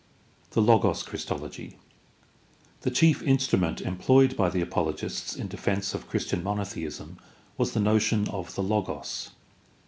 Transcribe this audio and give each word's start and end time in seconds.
The 0.53 0.63
Logos 0.63 1.03
Christology.— 1.03 1.77
The 2.81 2.89
chief 2.89 3.21
instrument 3.21 3.81
employed 3.81 4.35
by 4.35 4.49
the 4.49 4.61
apologists 4.61 5.35
in 5.35 5.47
defense 5.47 5.93
of 5.93 6.09
Christian 6.09 6.41
monotheism 6.43 7.19
was 7.55 7.73
the 7.73 7.79
notion 7.81 8.27
of 8.29 8.55
the 8.55 8.63
Logos. 8.63 9.29